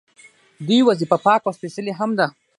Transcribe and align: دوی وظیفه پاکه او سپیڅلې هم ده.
دوی 0.67 0.79
وظیفه 0.89 1.17
پاکه 1.25 1.45
او 1.47 1.55
سپیڅلې 1.57 1.93
هم 1.99 2.09
ده. 2.19 2.27